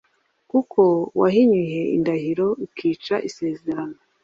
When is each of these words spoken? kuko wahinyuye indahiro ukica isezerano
kuko 0.51 0.81
wahinyuye 1.19 1.79
indahiro 1.95 2.47
ukica 2.65 3.15
isezerano 3.29 3.97